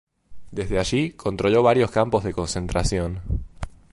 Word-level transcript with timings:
Desde 0.49 0.79
allí, 0.79 1.11
controló 1.11 1.61
varios 1.61 1.91
campos 1.91 2.23
de 2.23 2.33
concentración. 2.33 3.21